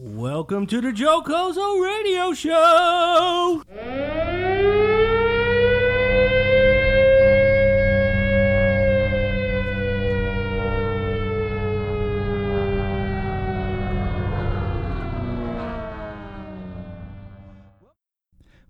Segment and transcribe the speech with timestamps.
[0.00, 3.64] Welcome to the Joe Cozzo Radio Show.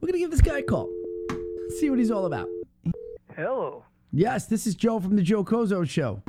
[0.01, 0.89] We're gonna give this guy a call.
[1.79, 2.49] See what he's all about.
[3.37, 3.85] Hello.
[4.13, 6.23] Yes, this is Joe from the Joe Cozzo Show.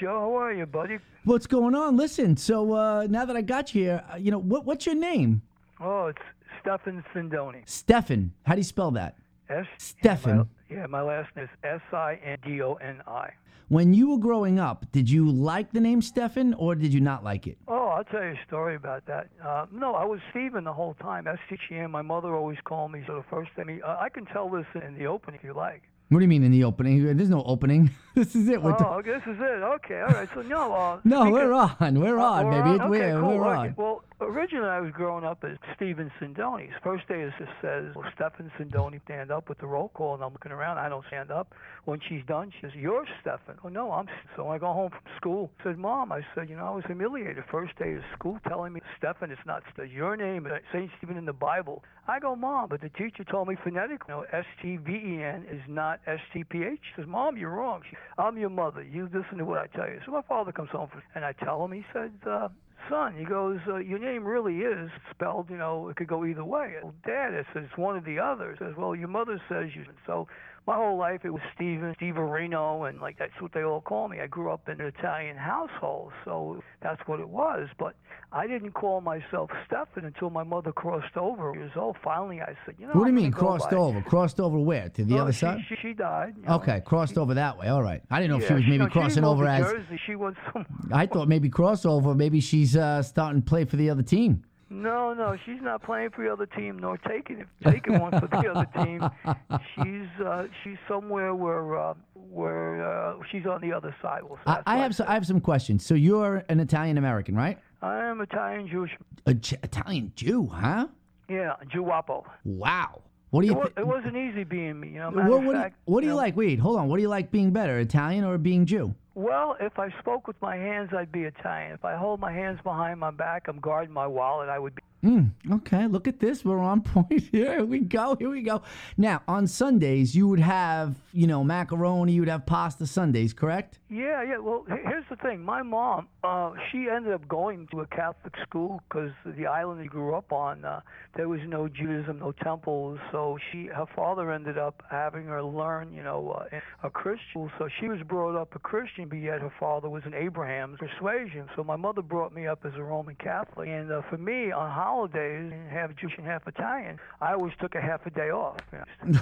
[0.00, 0.20] Joe.
[0.20, 0.98] How are you, buddy?
[1.24, 1.96] What's going on?
[1.96, 4.64] Listen, so uh, now that I got you here, uh, you know what?
[4.64, 5.42] What's your name?
[5.80, 6.18] Oh, it's
[6.60, 7.68] Stefan Sindoni.
[7.68, 8.32] Stefan.
[8.44, 9.16] How do you spell that?
[9.48, 9.66] S.
[9.78, 10.38] Stefan.
[10.38, 13.30] My, yeah, my last name is S I N D O N I.
[13.68, 17.24] When you were growing up, did you like the name Stefan or did you not
[17.24, 17.58] like it?
[17.66, 19.28] Oh, I'll tell you a story about that.
[19.44, 21.26] Uh, no, I was Stephen the whole time.
[21.26, 21.90] S T E N.
[21.90, 23.02] My mother always called me.
[23.06, 25.82] So the first thing, uh, I can tell this in the opening if you like.
[26.08, 27.04] What do you mean in the opening?
[27.16, 27.90] There's no opening.
[28.14, 28.62] this is it.
[28.62, 29.42] We're oh, okay, this is it.
[29.76, 30.28] Okay, all right.
[30.32, 31.98] So no, uh, no, we're on.
[31.98, 32.78] We're Uh, on, we're baby.
[32.80, 32.90] on?
[32.90, 33.38] We're, Okay, cool.
[33.38, 33.68] we're Okay.
[33.68, 33.74] on.
[33.76, 36.68] Well, originally I was growing up as Stephen Sindoni.
[36.82, 40.32] First day just says, well, Stephen Sindoni, stand up with the roll call, and I'm
[40.32, 40.78] looking around.
[40.78, 41.52] I don't stand up.
[41.84, 44.06] When she's done, she says, "You're Stephen." Oh no, I'm.
[44.34, 46.84] So I go home from school, I said, "Mom," I said, "You know, I was
[46.86, 47.44] humiliated.
[47.50, 50.46] First day of school, telling me Stephen, it's not Ste- your name.
[50.46, 54.06] It's Saint Stephen in the Bible." I go, "Mom," but the teacher told me phonetically,
[54.08, 56.80] no, S T V E N is not S T P H.
[56.82, 57.82] She says, "Mom, you're wrong.
[57.88, 58.82] She, I'm your mother.
[58.82, 61.32] You listen to what I tell you." So my father comes home, from, and I
[61.32, 61.72] tell him.
[61.72, 62.12] He said.
[62.26, 62.48] Uh,
[62.88, 66.44] son, he goes, uh, your name really is spelled, you know, it could go either
[66.44, 66.74] way.
[66.82, 68.52] Well, Dad, it says one or the other.
[68.52, 69.84] He says, well, your mother says you.
[70.06, 70.28] So
[70.66, 74.08] my whole life it was Steven, Steve Areno, and like that's what they all call
[74.08, 74.20] me.
[74.20, 77.68] I grew up in an Italian household, so that's what it was.
[77.78, 77.94] But
[78.32, 81.96] I didn't call myself Stefan until my mother crossed over years old.
[82.02, 84.02] Finally, I said, you know, What do you mean crossed over?
[84.02, 84.88] Crossed over where?
[84.90, 85.58] To the Oh, other she, side?
[85.68, 86.34] She, she died.
[86.36, 86.56] you know.
[86.56, 87.68] Okay, crossed over that way.
[87.68, 88.02] All right.
[88.10, 89.64] I didn't know if she was maybe no, she crossing over as.
[89.64, 90.00] Jersey.
[90.06, 90.66] She somewhere.
[90.92, 92.16] I thought maybe crossover.
[92.16, 94.42] Maybe she's uh, starting to play for the other team.
[94.68, 98.26] No, no, she's not playing for the other team nor taking it, taking one for
[98.26, 99.08] the other team.
[99.76, 104.22] She's uh, she's somewhere where uh, where uh, she's on the other side.
[104.24, 105.86] Well, so I, I have so, I have some questions.
[105.86, 107.58] So you're an Italian American, right?
[107.80, 108.90] I am Italian Jewish.
[109.26, 110.88] Italian Jew, huh?
[111.28, 112.24] Yeah, Jewapo.
[112.44, 113.02] Wow.
[113.30, 113.56] What do It, you?
[113.56, 114.88] wa- thi- it wasn't easy being me.
[114.90, 116.36] You know, what, what, do you, fact, what do you know, like?
[116.36, 116.88] Wait, hold on.
[116.88, 118.94] What do you like being better, Italian or being Jew?
[119.14, 121.72] Well, if I spoke with my hands, I'd be Italian.
[121.72, 124.48] If I hold my hands behind my back, I'm guarding my wallet.
[124.48, 124.82] I would be.
[125.06, 126.44] Mm, okay, look at this.
[126.44, 127.28] We're on point.
[127.30, 128.16] Here we go.
[128.16, 128.62] Here we go.
[128.96, 133.78] Now, on Sundays, you would have, you know, macaroni, you would have pasta Sundays, correct?
[133.88, 134.38] Yeah, yeah.
[134.38, 135.44] Well, here's the thing.
[135.44, 139.86] My mom, uh, she ended up going to a Catholic school because the island he
[139.86, 140.80] grew up on, uh,
[141.16, 142.98] there was no Judaism, no temples.
[143.12, 147.48] So she, her father ended up having her learn, you know, uh, a Christian.
[147.58, 151.48] So she was brought up a Christian, but yet her father was an Abraham's persuasion.
[151.54, 154.70] So my mother brought me up as a Roman Catholic, and uh, for me, on
[154.96, 158.58] holidays, half Jewish and half Italian, I always took a half a day off.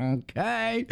[0.00, 0.86] Okay.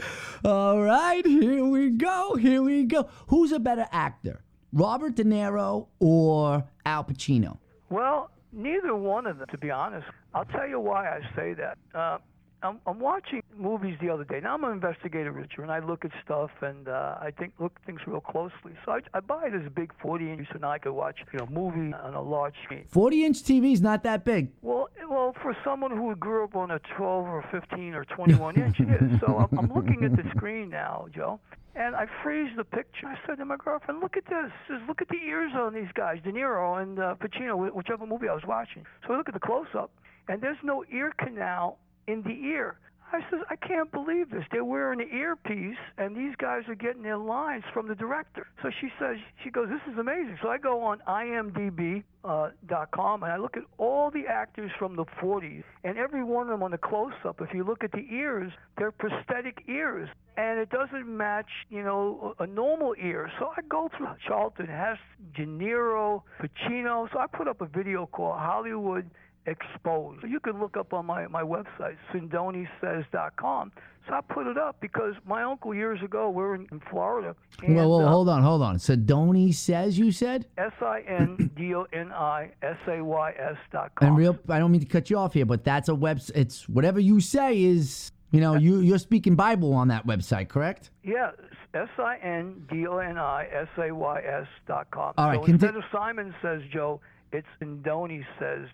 [0.44, 1.24] All right.
[1.24, 2.34] Here we go.
[2.34, 3.08] Here we go.
[3.28, 7.58] Who's a better actor, Robert De Niro or Al Pacino?
[7.90, 10.06] Well, neither one of them, to be honest.
[10.34, 11.78] I'll tell you why I say that.
[11.94, 12.18] Uh,
[12.62, 14.40] I'm, I'm watching movies the other day.
[14.42, 17.78] Now I'm an investigative researcher, and I look at stuff, and uh, I think look
[17.86, 18.72] things real closely.
[18.84, 21.46] So I, I buy this big 40 inch so now I could watch you know
[21.50, 22.84] movie on a large screen.
[22.88, 24.50] 40 inch TV is not that big.
[24.62, 28.80] Well, well, for someone who grew up on a 12 or 15 or 21 inch,
[28.80, 29.20] it is.
[29.20, 31.40] So I'm, I'm looking at the screen now, Joe,
[31.74, 33.06] and I freeze the picture.
[33.06, 34.52] I said to my girlfriend, "Look at this.
[34.68, 38.28] Just look at the ears on these guys, De Niro and uh, Pacino, whichever movie
[38.28, 39.90] I was watching." So I look at the close-up,
[40.28, 42.76] and there's no ear canal in the ear.
[43.12, 44.44] I says, I can't believe this.
[44.52, 48.46] They're wearing an earpiece, and these guys are getting their lines from the director.
[48.62, 50.38] So she says, she goes, this is amazing.
[50.42, 54.70] So I go on IMDb uh, dot com and I look at all the actors
[54.78, 57.40] from the 40s, and every one of them on the close-up.
[57.40, 62.34] If you look at the ears, they're prosthetic ears, and it doesn't match, you know,
[62.38, 63.30] a normal ear.
[63.40, 65.00] So I go through Charlton Heston,
[65.34, 67.10] De Niro, Pacino.
[67.12, 69.10] So I put up a video called Hollywood
[69.46, 70.20] exposed.
[70.20, 73.72] So you can look up on my, my website, sindonisays.com.
[74.08, 77.36] So I put it up because my uncle years ago, we were in, in Florida.
[77.62, 78.76] And, well, well, uh, hold on, hold on.
[78.76, 80.46] Sedoni says you said?
[80.58, 84.08] S I N D O N I S A Y S dot com.
[84.08, 86.32] And real, I don't mean to cut you off here, but that's a website.
[86.34, 90.90] It's whatever you say is, you know, you you're speaking Bible on that website, correct?
[91.02, 91.32] Yeah,
[91.74, 95.12] S I N D O N I S A Y S dot com.
[95.18, 97.00] All right, so instead of Simon Says Joe,
[97.32, 98.68] it's indonisays.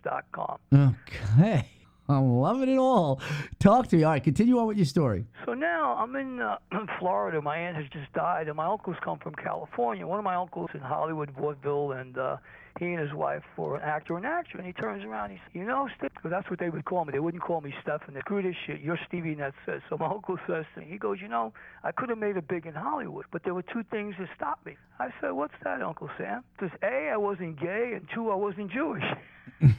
[0.72, 1.68] Okay.
[2.08, 3.20] I'm loving it all.
[3.58, 4.04] Talk to me.
[4.04, 5.26] All right, continue on with your story.
[5.44, 6.58] So now I'm in uh,
[6.98, 7.42] Florida.
[7.42, 10.06] My aunt has just died, and my uncles come from California.
[10.06, 12.36] One of my uncles in Hollywood, vaudeville, and uh,
[12.78, 14.58] he and his wife were an actor and actress.
[14.58, 16.84] And he turns around, and he says, "You know, Steve," because that's what they would
[16.84, 17.12] call me.
[17.12, 18.14] They wouldn't call me Stefan.
[18.14, 18.80] They, Screw this shit.
[18.80, 19.82] You're Stevie, and that's it.
[19.88, 21.52] So my uncle says to me, he goes, "You know,
[21.82, 24.64] I could have made it big in Hollywood, but there were two things that stopped
[24.66, 28.30] me." I said, "What's that, Uncle Sam?" Says, Because a, I wasn't gay, and two,
[28.30, 29.04] I wasn't Jewish.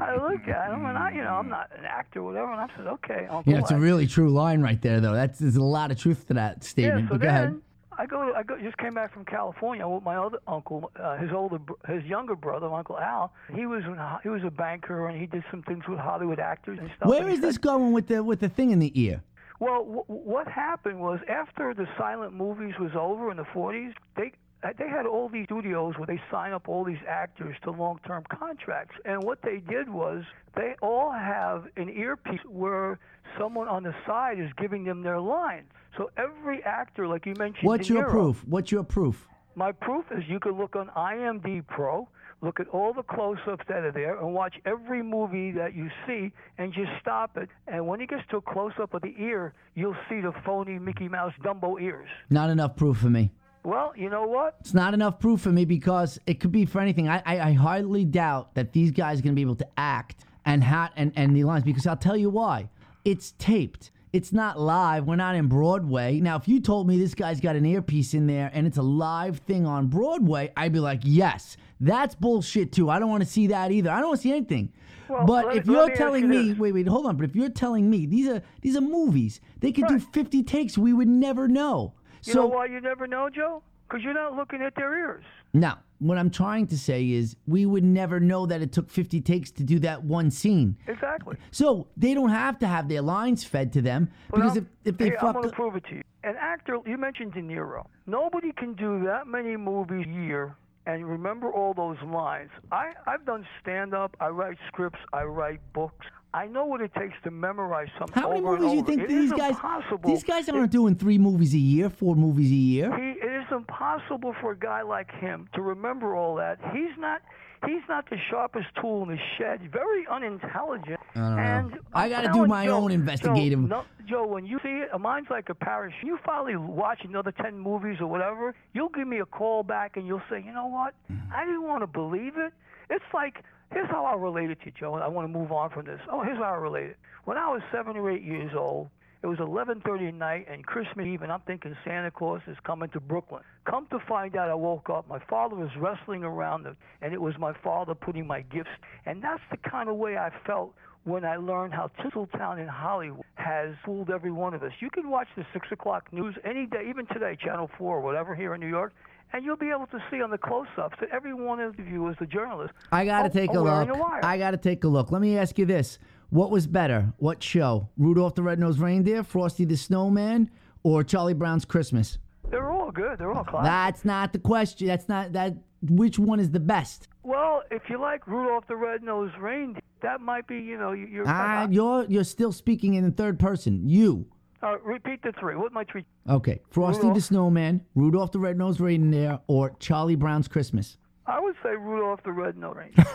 [0.00, 2.60] I look at him and I, you know, I'm not an actor or whatever, and
[2.60, 3.52] I said, okay, Uncle.
[3.52, 5.12] Yeah, it's a really true line right there, though.
[5.14, 7.02] That's there's a lot of truth to that statement.
[7.04, 7.60] yeah, so but go ahead.
[8.00, 11.32] I go, I go, just came back from California with my other uncle, uh, his
[11.32, 13.32] older, br- his younger brother, Uncle Al.
[13.52, 13.82] He was,
[14.22, 17.08] he was a banker, and he did some things with Hollywood actors and stuff.
[17.08, 19.20] Where and is this said- going with the with the thing in the ear?
[19.58, 24.30] Well, w- what happened was after the silent movies was over in the 40s, they
[24.62, 28.24] Uh, they had all these studios where they sign up all these actors to long-term
[28.28, 30.24] contracts, and what they did was
[30.56, 32.98] they all have an earpiece where
[33.38, 35.68] someone on the side is giving them their lines.
[35.96, 38.44] So every actor, like you mentioned, What's your Niro, proof?
[38.48, 39.28] What's your proof?
[39.54, 42.08] My proof is you could look on IMD Pro,
[42.42, 46.32] look at all the close-ups that are there, and watch every movie that you see,
[46.58, 47.48] and just stop it.
[47.68, 51.08] And when it gets to a close-up of the ear, you'll see the phony Mickey
[51.08, 52.08] Mouse Dumbo ears.
[52.28, 53.30] Not enough proof for me.
[53.64, 54.56] Well, you know what?
[54.60, 57.08] It's not enough proof for me because it could be for anything.
[57.08, 60.24] I, I, I hardly doubt that these guys are going to be able to act
[60.44, 62.68] and hat and, and the lines because I'll tell you why.
[63.04, 63.90] It's taped.
[64.12, 65.06] It's not live.
[65.06, 66.18] We're not in Broadway.
[66.20, 68.82] Now, if you told me this guy's got an earpiece in there and it's a
[68.82, 72.88] live thing on Broadway, I'd be like, yes, that's bullshit too.
[72.88, 73.90] I don't want to see that either.
[73.90, 74.72] I don't want to see anything.
[75.08, 76.58] Well, but let- if you're me telling you me, this.
[76.58, 77.16] wait, wait, hold on.
[77.16, 80.76] But if you're telling me these are these are movies, they could do 50 takes.
[80.78, 81.94] We would never know.
[82.24, 83.62] You so know why you never know, Joe?
[83.88, 85.24] Because you're not looking at their ears.
[85.54, 89.20] now, what I'm trying to say is we would never know that it took 50
[89.20, 90.76] takes to do that one scene.
[90.86, 91.36] Exactly.
[91.50, 94.98] So they don't have to have their lines fed to them because Well, if, if
[94.98, 96.02] they hey, I'm going to prove it to you.
[96.22, 97.86] An actor, you mentioned De Niro.
[98.06, 100.56] Nobody can do that many movies a year
[100.86, 102.50] and remember all those lines.
[102.72, 106.06] I, I've done stand up, I write scripts, I write books.
[106.34, 108.22] I know what it takes to memorize something.
[108.22, 110.10] how many over movies do you think It these guys impossible.
[110.10, 112.96] these guys aren't doing 3 movies a year, 4 movies a year?
[112.96, 116.58] He, it is impossible for a guy like him to remember all that.
[116.72, 117.22] He's not.
[117.66, 119.72] He's not the sharpest tool in the shed.
[119.72, 121.00] Very unintelligent.
[121.16, 121.42] I don't know.
[121.42, 124.96] and I gotta do my Joe- own investigative- Joe, no, Joe, when you see it,
[125.00, 126.04] mine's like a parachute.
[126.04, 128.54] You finally watch another ten movies or whatever.
[128.74, 130.94] You'll give me a call back and you'll say, you know what?
[131.10, 131.32] Mm.
[131.34, 132.52] I didn't want to believe it.
[132.90, 133.42] It's like
[133.72, 134.94] here's how I relate to you, Joe.
[134.94, 136.00] I want to move on from this.
[136.10, 136.96] Oh, here's how I relate it.
[137.24, 138.88] When I was seven or eight years old,
[139.22, 142.88] it was 11:30 at night and Christmas Eve, and I'm thinking Santa Claus is coming
[142.90, 143.42] to Brooklyn.
[143.64, 145.08] Come to find out, I woke up.
[145.08, 148.70] My father was wrestling around, the, and it was my father putting my gifts.
[149.06, 150.72] And that's the kind of way I felt
[151.02, 154.72] when I learned how Tinseltown in Hollywood has fooled every one of us.
[154.78, 158.36] You can watch the six o'clock news any day, even today, Channel 4 or whatever
[158.36, 158.92] here in New York.
[159.32, 162.16] And you'll be able to see on the close-ups that every one of you, as
[162.18, 163.88] the journalist, I got to oh, take a look.
[164.22, 165.12] I got to take a look.
[165.12, 165.98] Let me ask you this.
[166.30, 167.12] What was better?
[167.18, 167.88] What show?
[167.96, 170.50] Rudolph the Red-Nosed Reindeer, Frosty the Snowman,
[170.82, 172.18] or Charlie Brown's Christmas?
[172.50, 173.18] They're all good.
[173.18, 173.64] They're all classic.
[173.64, 174.86] That's not the question.
[174.86, 177.08] That's not that which one is the best?
[177.22, 181.24] Well, if you like Rudolph the Red-Nosed Reindeer, that might be, you know, you- you're.
[181.26, 183.86] Ah, you're you're still speaking in the third person.
[183.86, 184.26] You.
[184.62, 185.54] Uh, repeat the three.
[185.56, 186.04] What my three?
[186.28, 186.60] Okay.
[186.70, 190.96] Frosty the Snowman, Rudolph the Red-Nosed Reindeer, or Charlie Brown's Christmas?
[191.26, 193.04] I would say Rudolph the Red-Nosed Reindeer.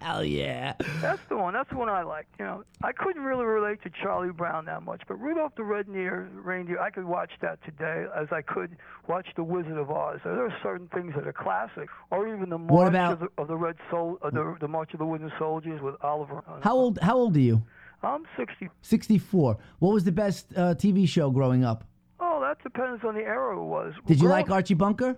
[0.00, 0.74] Hell yeah.
[1.00, 1.52] That's the one.
[1.54, 2.26] That's the one I like.
[2.38, 6.32] You know, I couldn't really relate to Charlie Brown that much, but Rudolph the Red-Nosed
[6.32, 8.76] Reindeer, I could watch that today as I could
[9.08, 10.20] watch The Wizard of Oz.
[10.24, 13.48] There are certain things that are classic, or even the March about- of, the, of
[13.48, 16.42] the Red Sol, uh, the, the March of the Wooden Soldiers with Oliver.
[16.62, 17.62] How old how old are you?
[18.02, 18.68] I'm 60.
[18.82, 19.58] 64.
[19.78, 21.84] What was the best uh, TV show growing up?
[22.20, 23.94] Oh, that depends on the era it was.
[24.06, 25.16] Did you like Archie Bunker?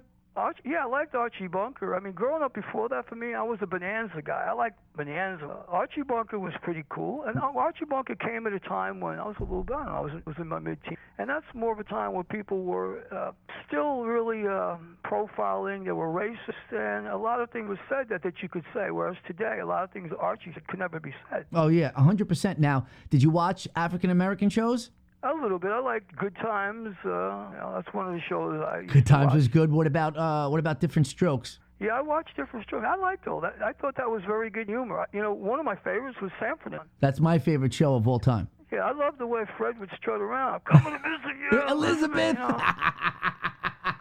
[0.65, 1.97] Yeah, I liked Archie Bunker.
[1.97, 4.47] I mean, growing up before that, for me, I was a Bonanza guy.
[4.49, 5.65] I liked Bonanza.
[5.69, 9.27] Archie Bunker was pretty cool, and uh, Archie Bunker came at a time when I
[9.27, 9.77] was a little bit.
[9.77, 12.63] I, I was was in my mid-teens, and that's more of a time when people
[12.63, 13.33] were uh,
[13.67, 15.85] still really uh, profiling.
[15.85, 18.91] They were racist, and a lot of things were said that that you could say.
[18.91, 21.47] Whereas today, a lot of things Archie could never be said.
[21.53, 22.59] Oh yeah, 100%.
[22.59, 24.91] Now, did you watch African American shows?
[25.25, 25.71] A little bit.
[25.73, 26.95] I like Good Times.
[27.05, 27.13] Uh, you
[27.59, 28.85] know, that's one of the shows I.
[28.85, 29.71] Good Times was good.
[29.73, 31.59] What about uh what about Different Strokes?
[31.81, 32.85] Yeah, I watched different strokes.
[32.89, 33.55] I liked all that.
[33.65, 35.07] I thought that was very good humor.
[35.13, 36.75] You know, one of my favorites was Sanford.
[36.99, 38.49] That's my favorite show of all time.
[38.73, 40.55] Yeah, I love the way Fred would strut around.
[40.55, 42.37] I'm coming to visit you, Elizabeth.
[42.37, 42.57] You know?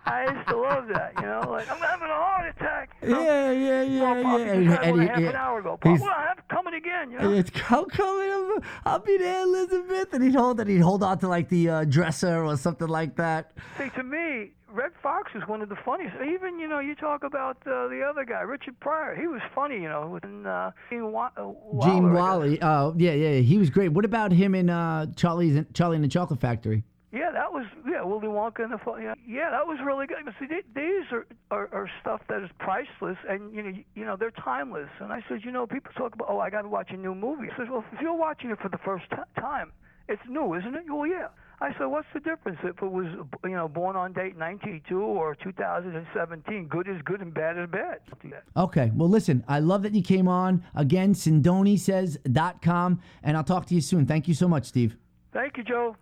[0.05, 1.13] I used to love that.
[1.19, 2.89] You know, like I'm having a heart attack.
[3.03, 3.21] You know?
[3.21, 4.53] Yeah, yeah, yeah, Well, Pop, yeah.
[4.53, 5.29] you just had one he- half yeah.
[5.29, 5.77] an hour ago.
[6.81, 7.37] Pop, He's- well, I have You know?
[7.37, 8.61] It's Coco.
[8.85, 10.67] I'll be there, Elizabeth, and he'd hold it.
[10.67, 13.51] He'd hold on to like the uh, dresser or something like that.
[13.77, 16.15] See, to me, Redd Foxx is one of the funniest.
[16.17, 19.15] Even you know, you talk about uh, the other guy, Richard Pryor.
[19.15, 22.13] He was funny, you know, with uh, Gene, Wa- uh, Waller, Gene.
[22.13, 22.61] Wally.
[22.61, 23.89] Oh, yeah, yeah, he was great.
[23.89, 26.83] What about him in uh, Charlie's Charlie and the Chocolate Factory?
[27.97, 30.17] Yeah, Willy Wonka and the Fu- yeah, yeah that was really good.
[30.39, 34.05] See, th- these are, are are stuff that is priceless, and you know you, you
[34.05, 34.89] know they're timeless.
[34.99, 37.15] And I said, you know, people talk about oh I got to watch a new
[37.15, 37.47] movie.
[37.51, 39.71] I said, well, if you're watching it for the first t- time,
[40.07, 40.83] it's new, isn't it?
[40.87, 41.27] Well, yeah.
[41.59, 43.07] I said, what's the difference if it was
[43.43, 46.67] you know born on date 1992 or 2017?
[46.67, 47.97] Good is good and bad is bad.
[48.55, 50.63] Okay, well, listen, I love that you came on.
[50.75, 54.05] Again, Sindoni SindoniSays.com, and I'll talk to you soon.
[54.05, 54.97] Thank you so much, Steve.
[55.33, 55.95] Thank you, Joe.